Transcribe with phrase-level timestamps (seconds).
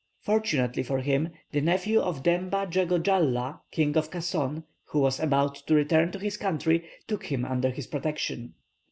[0.21, 5.53] Fortunately for him, the nephew of Demba Jego Jalla, King of Kasson, who was about
[5.67, 8.55] to return to his country, took him under his protection.